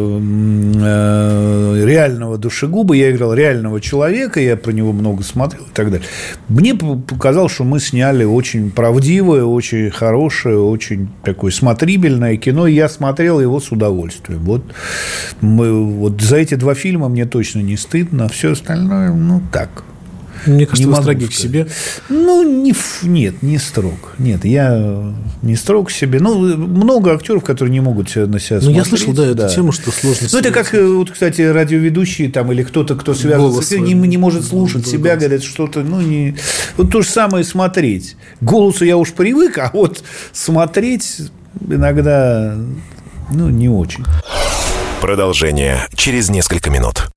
[1.84, 2.94] реального душегуба.
[2.94, 6.06] Я играл реального человека, я про него много смотрел и так далее.
[6.48, 12.88] Мне показалось, что мы сняли очень правдивое, очень хорошее, очень такое смотрибельное кино, и я
[12.88, 14.40] смотрел его с удовольствием.
[14.40, 14.62] Вот,
[15.40, 19.84] мы, вот за эти два фильма мне точно не стыдно, все остальное, ну, так.
[20.46, 21.66] Мне кажется, не вы строги к себе.
[22.08, 24.14] Ну, не, нет, не строг.
[24.18, 26.20] Нет, я не строг к себе.
[26.20, 29.72] Ну, много актеров, которые не могут на себя Ну, я слышал, да, да, эту тему,
[29.72, 33.66] что сложно Ну, это как, э, вот, кстати, радиоведущие там или кто-то, кто связан голос
[33.66, 34.90] с этим, не, не может слушать голос.
[34.90, 36.36] себя, говорят, что-то, ну, не...
[36.76, 38.16] Вот то же самое смотреть.
[38.40, 41.22] голосу я уж привык, а вот смотреть
[41.68, 42.56] иногда,
[43.32, 44.04] ну, не очень.
[45.00, 47.08] Продолжение через несколько минут.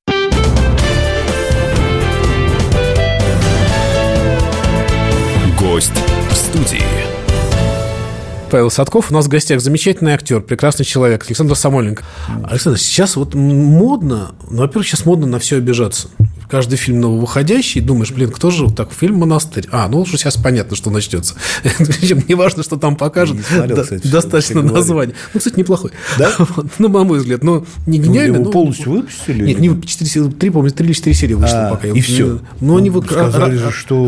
[8.50, 9.12] Павел Садков.
[9.12, 12.04] У нас в гостях замечательный актер, прекрасный человек Александр Самойленко.
[12.44, 16.10] Александр, сейчас вот модно, ну, во-первых, сейчас модно на все обижаться
[16.50, 19.68] каждый фильм нововыходящий, думаешь, блин, кто же так, фильм «Монастырь».
[19.72, 21.36] А, ну, уже сейчас понятно, что начнется.
[21.64, 23.38] Причем не важно, что там покажут,
[24.04, 25.14] достаточно названия.
[25.34, 25.92] Ну, кстати, неплохой.
[26.18, 26.32] Да?
[26.78, 28.38] Ну, на мой взгляд, но не ну, гениально.
[28.38, 29.46] Его полностью выпустили?
[29.46, 31.88] Нет, не 4, 3, помню, 3 или 4 серии вышло а, пока.
[31.90, 32.40] И все?
[32.62, 32.90] Ну, они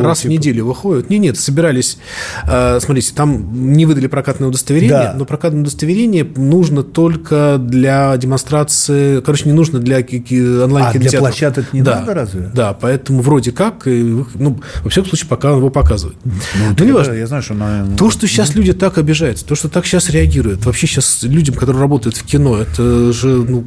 [0.02, 1.10] раз в типа неделю выходят.
[1.10, 1.98] Не, нет, собирались,
[2.44, 9.46] а, смотрите, там не выдали прокатное удостоверение, но прокатное удостоверение нужно только для демонстрации, короче,
[9.46, 10.96] не нужно для онлайн-кинотеатров.
[10.96, 12.52] А для площадок не надо разве?
[12.54, 16.18] Да, поэтому вроде как, ну, во всяком случае, пока его показывают.
[16.24, 16.34] Ну,
[16.78, 17.14] ну не важно.
[17.14, 17.86] Я знаю, что она...
[17.98, 21.82] То, что сейчас люди так обижаются, то, что так сейчас реагируют, вообще сейчас людям, которые
[21.82, 23.64] работают в кино, это же, ну,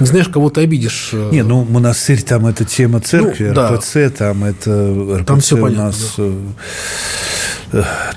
[0.00, 1.10] не знаешь, кого ты обидишь.
[1.12, 1.30] Э.
[1.32, 4.10] Не, ну, монастырь, там это тема церкви, ну, РПЦ, да.
[4.10, 5.16] там это...
[5.18, 6.14] РПЦ там все понятно, у нас...
[6.16, 6.40] Да э,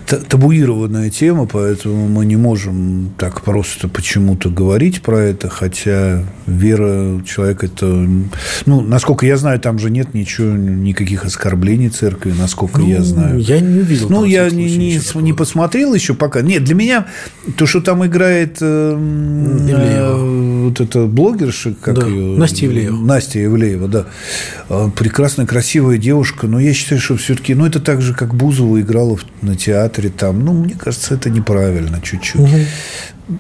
[0.05, 7.65] табуированная тема, поэтому мы не можем так просто почему-то говорить про это, хотя вера человека
[7.65, 7.85] это...
[8.65, 13.39] Ну, насколько я знаю, там же нет ничего, никаких оскорблений церкви, насколько ну, я знаю.
[13.39, 14.09] Я не увидел.
[14.09, 16.41] Ну, я не, не, не посмотрел еще пока.
[16.41, 17.07] Нет, для меня
[17.57, 18.97] то, что там играет э,
[19.69, 22.38] э, вот эта блогерша, как да, ее?
[22.38, 22.95] Настя Ивлеева.
[22.95, 24.05] Настя Ивлеева, да.
[24.95, 29.17] Прекрасная, красивая девушка, но я считаю, что все-таки, ну, это так же, как Бузова играла
[29.17, 30.43] в на театре там.
[30.43, 32.41] Ну, мне кажется, это неправильно чуть-чуть.
[32.41, 32.58] Угу.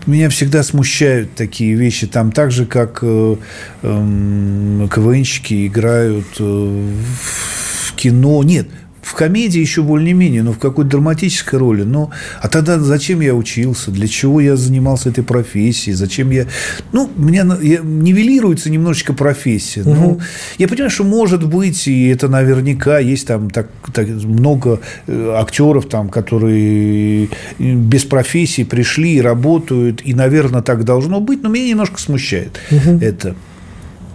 [0.05, 2.07] Меня всегда смущают такие вещи.
[2.07, 3.35] Там так же, как э,
[3.81, 8.43] э, КВНщики играют э, в кино.
[8.43, 8.67] Нет,
[9.01, 11.83] в комедии еще более-менее, но в какой-то драматической роли.
[11.83, 12.09] Ну,
[12.41, 13.91] а тогда зачем я учился?
[13.91, 15.95] Для чего я занимался этой профессией?
[15.95, 16.47] Зачем я...
[16.91, 19.81] Ну, меня я, нивелируется немножечко профессия.
[19.81, 19.93] Угу.
[19.93, 20.19] Ну,
[20.57, 25.87] я понимаю, что может быть, и это наверняка есть там так, так много э, актеров,
[25.87, 31.99] там, которые без профессии пришли и работают, и, наверное, так должно быть, но меня немножко
[31.99, 32.99] смущает угу.
[33.01, 33.35] это.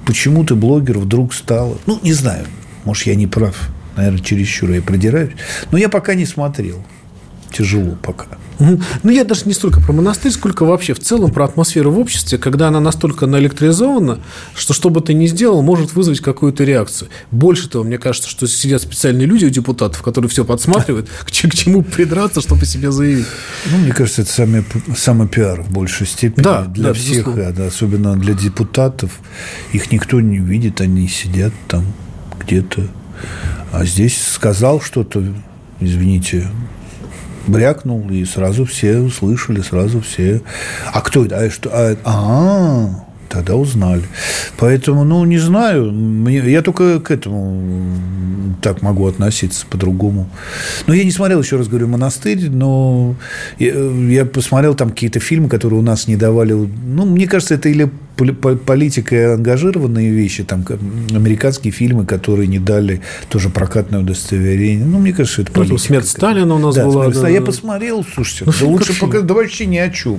[0.06, 1.78] Почему ты блогер вдруг стал?
[1.86, 2.44] Ну, не знаю,
[2.84, 5.32] может, я не прав наверное, чересчур я продираюсь.
[5.70, 6.84] Но я пока не смотрел.
[7.52, 8.26] Тяжело пока.
[8.58, 12.38] Ну, я даже не столько про монастырь, сколько вообще в целом про атмосферу в обществе,
[12.38, 14.20] когда она настолько наэлектризована,
[14.54, 17.10] что что бы ты ни сделал, может вызвать какую-то реакцию.
[17.30, 21.82] Больше того, мне кажется, что сидят специальные люди у депутатов, которые все подсматривают, к чему
[21.82, 23.26] придраться, чтобы себе заявить.
[23.70, 24.64] Ну, мне кажется, это самый,
[24.96, 29.10] самый пиар в большей степени да, для да, всех, да, особенно для депутатов.
[29.72, 31.84] Их никто не видит, они сидят там
[32.40, 32.88] где-то
[33.72, 35.22] а здесь сказал что-то,
[35.80, 36.46] извините,
[37.46, 40.42] брякнул, и сразу все услышали, сразу все.
[40.92, 41.38] А кто это?
[41.38, 41.70] А, что?
[41.72, 44.02] А, а, тогда узнали.
[44.56, 47.98] Поэтому, ну, не знаю, мне, я только к этому
[48.62, 50.28] так могу относиться по-другому.
[50.86, 53.14] Но я не смотрел, еще раз говорю, «Монастырь», но
[53.58, 56.52] я, я посмотрел там какие-то фильмы, которые у нас не давали.
[56.52, 60.64] Ну, мне кажется, это или политикой ангажированные вещи, там
[61.12, 64.84] американские фильмы, которые не дали тоже прокатное удостоверение.
[64.84, 65.74] Ну, мне кажется, это политика.
[65.74, 67.08] Ну, смерть Сталина у нас да, была.
[67.08, 70.18] Да, я посмотрел, слушайте, ну, да лучше пока, да вообще ни о чем.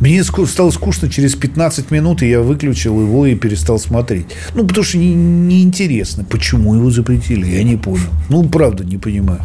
[0.00, 4.26] Мне стало скучно через 15 минут, и я выключил его и перестал смотреть.
[4.54, 8.08] Ну, потому что неинтересно, не почему его запретили, я не понял.
[8.28, 9.40] Ну, правда, не понимаю.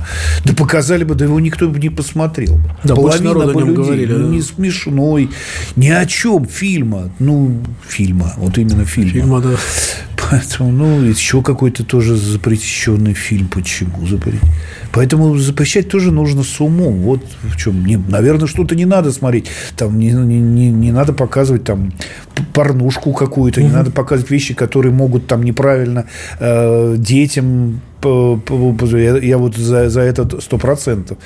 [0.46, 2.60] Да показали бы, да его никто бы не посмотрел.
[2.84, 4.36] Да, Половина бы людей, говорили, ну, да.
[4.36, 5.30] не смешной,
[5.76, 7.12] ни о чем фильма.
[7.20, 8.34] Ну, фильма.
[8.38, 9.12] Вот именно фильма.
[9.12, 9.56] Фильма, да.
[10.30, 13.48] Поэтому, ну, еще какой-то тоже запрещенный фильм.
[13.48, 14.42] Почему запретить?
[14.92, 17.02] Поэтому запрещать тоже нужно с умом.
[17.02, 17.86] Вот в чем.
[17.86, 19.48] Не, наверное, что-то не надо смотреть.
[19.76, 21.94] Там не, не, не, не надо показывать там
[22.54, 23.64] порнушку какую-то, mm-hmm.
[23.66, 26.06] не надо показывать вещи, которые могут там неправильно
[26.40, 31.18] э, детям я, я вот за, за это сто процентов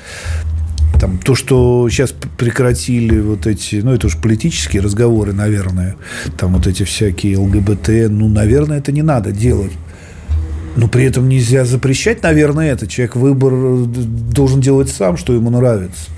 [1.00, 5.96] там, то, что сейчас прекратили вот эти, ну, это уж политические разговоры, наверное,
[6.36, 9.72] там вот эти всякие ЛГБТ, ну, наверное, это не надо делать.
[10.76, 12.86] Но при этом нельзя запрещать, наверное, это.
[12.86, 16.10] Человек выбор э, должен делать сам, что ему нравится.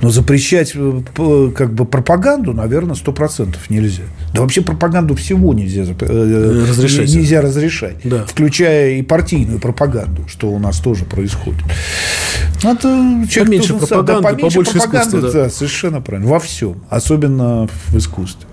[0.00, 4.04] Но запрещать э, как бы пропаганду, наверное, сто процентов нельзя.
[4.34, 7.14] Да вообще пропаганду всего нельзя э, разрешать.
[7.14, 7.96] Нельзя разрешать.
[8.04, 8.24] Да.
[8.26, 11.62] Включая и партийную пропаганду, что у нас тоже происходит.
[12.62, 15.44] Это человек поменьше пропаганды, да, поменьше побольше пропаганды, искусства, да.
[15.44, 16.30] да, совершенно правильно.
[16.30, 18.48] Во всем, особенно в искусстве.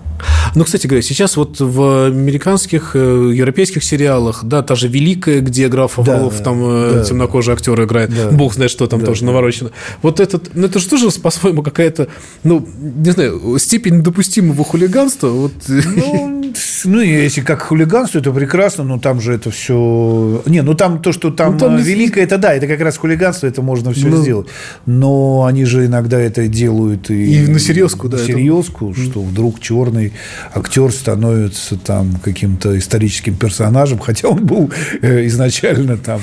[0.56, 5.67] Ну, кстати говоря, сейчас вот в американских, э, европейских сериалах, да, та же «Великая», где
[5.67, 9.08] граф Орлов, да, там э, да, темнокожий актер играет, да, бог знает, что там да,
[9.08, 9.28] тоже да.
[9.28, 9.71] наворочено.
[10.01, 12.08] Вот этот, ну, это же тоже, по-своему, какая-то,
[12.43, 15.28] ну, не знаю, степень допустимого хулиганства.
[15.28, 15.54] Вот.
[15.67, 16.54] Ну,
[16.86, 20.41] ну, если как хулиганство, это прекрасно, но там же это все...
[20.45, 23.47] Не, ну, там то, что там, ну, там «Великая», это да, это как раз хулиганство,
[23.47, 24.21] это можно все ну...
[24.21, 24.47] сделать.
[24.86, 27.43] Но они же иногда это делают и...
[27.43, 28.17] И на серьезку, да.
[28.17, 29.01] На серьезку, это...
[29.01, 30.13] что вдруг черный главный
[30.53, 36.21] актер становится там каким-то историческим персонажем, хотя он был э, изначально там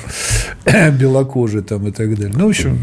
[0.99, 2.33] белокожий там и так далее.
[2.35, 2.79] Ну, в общем,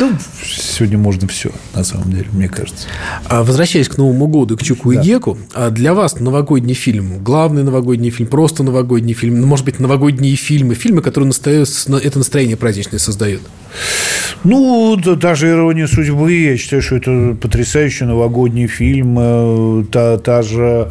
[0.00, 0.12] ну,
[0.44, 2.86] сегодня можно все, на самом деле, мне кажется.
[3.26, 5.00] А возвращаясь к Новому году, к Чуку да.
[5.00, 9.64] и Геку, а для вас новогодний фильм, главный новогодний фильм, просто новогодний фильм, ну, может
[9.64, 13.42] быть, новогодние фильмы, фильмы, которые это настроение праздничное создают?
[14.44, 19.16] Ну, даже «Ирония судьбы», я считаю, что это потрясающий новогодний фильм.
[19.18, 20.90] Э, та, та же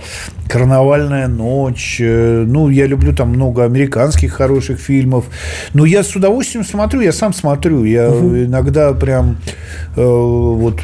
[0.50, 1.98] «Карнавальная ночь».
[2.02, 5.26] Э, ну, я люблю там много американских хороших фильмов.
[5.74, 7.86] Но я с удовольствием смотрю, я сам смотрю.
[7.86, 8.36] Я угу.
[8.36, 9.38] иногда прям
[9.96, 10.82] э, вот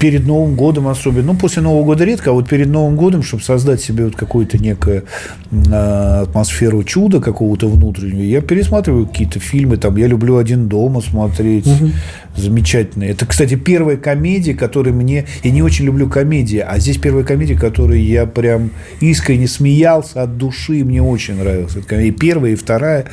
[0.00, 3.42] перед Новым годом особенно, ну, после Нового года редко, а вот перед Новым годом, чтобы
[3.42, 5.04] создать себе вот какую-то некую
[5.50, 9.76] атмосферу чуда какого-то внутреннего, я пересматриваю какие-то фильмы.
[9.76, 11.66] Там, я люблю «Один дома» смотреть.
[11.66, 11.90] Угу
[12.36, 13.10] замечательные.
[13.10, 15.26] Это, кстати, первая комедия, которая мне...
[15.42, 20.36] Я не очень люблю комедии, а здесь первая комедия, которой я прям искренне смеялся от
[20.36, 21.76] души, мне очень нравилась.
[21.76, 23.06] И первая, и вторая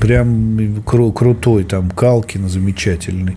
[0.00, 1.64] прям кру- крутой.
[1.64, 3.33] Там Калкина замечательный.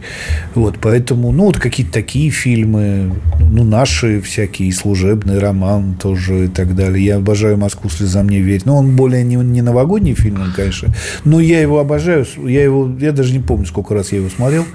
[0.55, 6.75] Вот, поэтому, ну, вот какие-то такие фильмы, ну, наши всякие, служебный роман тоже и так
[6.75, 7.05] далее.
[7.05, 8.65] Я обожаю «Москву слезам не верить».
[8.65, 10.93] Но он более не, не новогодний фильм, конечно,
[11.25, 12.25] но я его обожаю.
[12.45, 14.65] Я его, я даже не помню, сколько раз я его смотрел,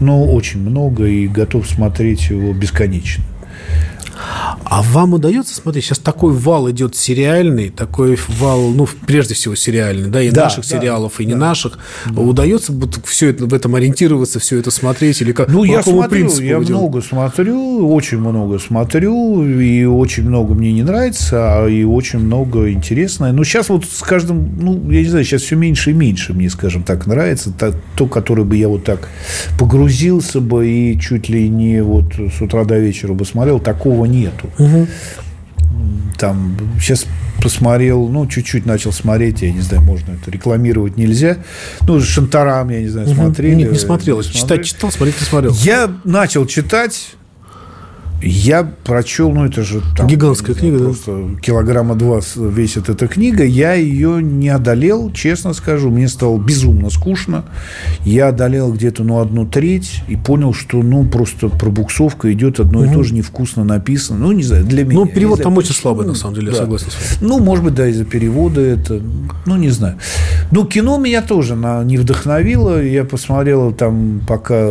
[0.00, 3.24] но очень много и готов смотреть его бесконечно.
[4.64, 5.84] А вам удается смотреть?
[5.84, 10.68] Сейчас такой вал идет сериальный, такой вал, ну, прежде всего сериальный, да, и Да, наших
[10.68, 11.38] да, сериалов, и не да.
[11.38, 11.78] наших.
[12.16, 15.48] Удается вот все это в этом ориентироваться, все это смотреть или как?
[15.48, 16.72] Ну, я смотрю, я вы делаете?
[16.72, 22.70] много смотрю, очень много смотрю, и очень много мне не нравится, а и очень много
[22.72, 23.32] интересное.
[23.32, 26.50] Но сейчас вот с каждым, ну, я не знаю, сейчас все меньше и меньше мне,
[26.50, 27.52] скажем так, нравится.
[27.52, 29.08] Та- то, которое бы я вот так
[29.58, 34.50] погрузился бы и чуть ли не вот с утра до вечера бы смотрел, такого нету.
[36.18, 37.06] Там сейчас
[37.42, 41.36] посмотрел, ну, чуть-чуть начал смотреть, я не знаю, можно это рекламировать нельзя.
[41.82, 43.54] Ну, Шантарам, я не знаю, смотрели.
[43.54, 44.22] Нет, не смотрел.
[44.22, 45.54] Читать читал, смотреть не смотрел.
[45.62, 47.14] Я начал читать,
[48.22, 50.84] я прочел, ну это же там, Гигантская я знаю, книга, да?
[50.84, 53.44] просто килограмма два весит эта книга.
[53.44, 57.44] Я ее не одолел, честно скажу, мне стало безумно скучно.
[58.04, 62.92] Я одолел где-то ну одну треть и понял, что ну просто пробуксовка идет одно и
[62.92, 64.18] то же невкусно написано.
[64.20, 64.94] Ну не знаю, для меня.
[64.94, 66.58] Ну, Я не перевод там очень слабый, на самом деле, я Да.
[66.58, 67.28] согласен с вами.
[67.30, 69.00] Ну, может быть, да, из-за перевода это,
[69.44, 69.96] ну, не знаю.
[70.50, 72.82] Ну, кино меня тоже на, не вдохновило.
[72.82, 74.70] Я посмотрел там пока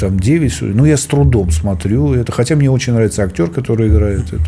[0.00, 2.32] там 9, ну, я с трудом смотрю это.
[2.32, 4.44] Хотя мне очень нравится актер, который играет это.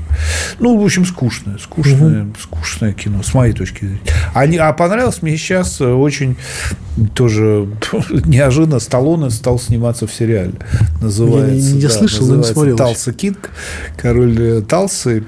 [0.58, 4.00] Ну, в общем, скучное, скучное, скучное кино, с моей точки зрения.
[4.34, 6.36] А, не- а понравилось мне сейчас э, очень
[7.14, 7.68] тоже
[8.24, 10.54] неожиданно Сталлоне стал сниматься в сериале.
[11.00, 12.76] Называется, Я не да, слышал, но не называется смотрел.
[12.76, 13.50] Талса Кинг,
[13.96, 15.24] король э, Талсы.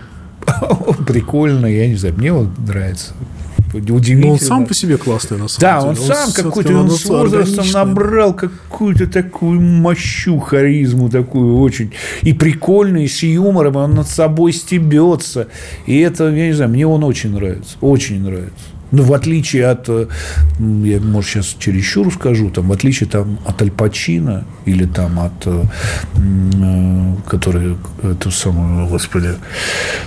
[1.06, 3.12] Прикольно, я не знаю, мне он нравится.
[3.74, 4.26] Удивительно.
[4.26, 5.90] Но он сам по себе классный, на самом Да, деле.
[5.90, 7.72] он сам всё-таки какой-то, он с возрастом органичный.
[7.74, 11.92] набрал какую-то такую мощу, харизму такую очень.
[12.22, 15.48] И прикольный, и с юмором, он над собой стебется.
[15.87, 17.76] И это, я не знаю, мне он очень нравится.
[17.81, 18.52] Очень нравится.
[18.90, 20.07] Ну, в отличие от, э,
[20.59, 25.46] я, может, сейчас чересчур скажу, там, в отличие там, от Аль Пачино или там от,
[25.46, 25.64] э,
[26.16, 29.35] э, который, эту самую, господи,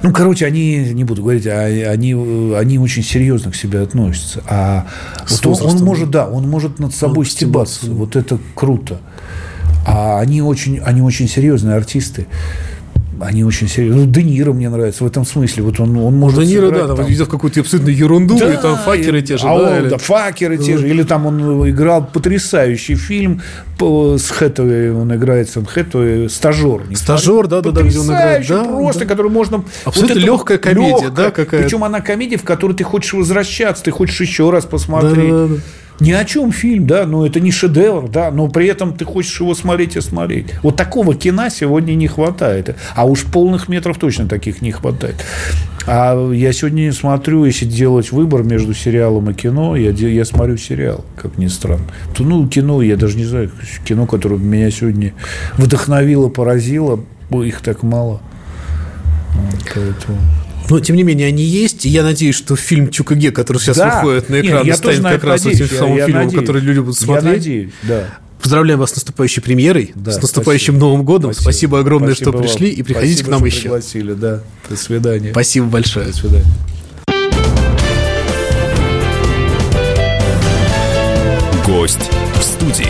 [0.01, 2.13] ну, короче, они, не буду говорить, а они,
[2.55, 4.43] они очень серьезно к себе относятся.
[4.47, 4.87] А
[5.27, 7.97] С вот он, он может, да, он может над собой стебаться, стебаться.
[7.97, 8.99] Вот это круто.
[9.85, 12.27] А они очень, они очень серьезные артисты.
[13.21, 14.05] Они очень серьезные.
[14.05, 15.63] Ну, Де Ниро мне нравится в этом смысле.
[15.63, 18.77] Вот он, он может Де Ниро, сыграть да, там там- какую-то абсолютно ерунду, и там
[18.77, 20.89] факеры и- те же, а да, он, или- да, факеры те же.
[20.89, 23.41] Или там он играл потрясающий фильм
[23.79, 26.83] с Хэтэуэй, он играет с Хэтэуэй, стажер.
[26.95, 28.47] Стажер, да, да, да, где он играет.
[28.47, 29.05] Да, просто, да.
[29.05, 29.63] который можно...
[29.85, 31.63] Абсолютно это легкая комедия, да, какая-то.
[31.63, 35.29] Причем она комедия, в которую ты хочешь возвращаться, ты хочешь еще раз посмотреть.
[35.29, 35.61] Да, да, да.
[36.01, 39.39] Ни о чем фильм, да, но это не шедевр, да, но при этом ты хочешь
[39.39, 40.47] его смотреть и смотреть.
[40.63, 42.75] Вот такого кино сегодня не хватает.
[42.95, 45.23] А уж полных метров точно таких не хватает.
[45.85, 51.05] А я сегодня смотрю, если делать выбор между сериалом и кино, я, я смотрю сериал,
[51.15, 51.85] как ни странно.
[52.15, 53.51] То, ну, кино, я даже не знаю,
[53.85, 55.13] кино, которое меня сегодня
[55.53, 58.21] вдохновило, поразило, их так мало.
[59.71, 60.17] Поэтому...
[60.71, 61.85] Но, тем не менее, они есть.
[61.85, 63.97] И я надеюсь, что фильм «Чукаге», который сейчас Да.
[64.01, 65.61] выходит на Нет, экран, я станет как раз надеюсь.
[65.65, 66.39] этим Я- самым я фильмом, надеюсь.
[66.41, 67.33] который люди будут Я смотреть.
[67.33, 68.05] надеюсь, да.
[68.41, 70.79] Поздравляем вас с наступающей премьерой, Да, с наступающим спасибо.
[70.79, 71.33] Новым годом.
[71.33, 72.47] Спасибо, огромное, Спасибо что вам.
[72.47, 73.61] пришли, и приходите Спасибо, к нам что еще.
[73.63, 74.39] пригласили, да.
[74.69, 75.31] До свидания.
[75.31, 76.05] Спасибо большое.
[76.07, 76.45] До свидания.
[81.67, 82.87] Гость в студии.